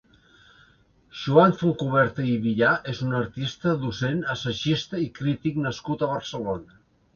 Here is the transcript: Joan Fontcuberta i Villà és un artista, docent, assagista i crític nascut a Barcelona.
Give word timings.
Joan 1.23 1.53
Fontcuberta 1.59 2.25
i 2.31 2.33
Villà 2.47 2.71
és 2.95 3.03
un 3.09 3.13
artista, 3.19 3.75
docent, 3.85 4.25
assagista 4.37 5.05
i 5.05 5.09
crític 5.21 5.63
nascut 5.69 6.05
a 6.09 6.13
Barcelona. 6.19 6.83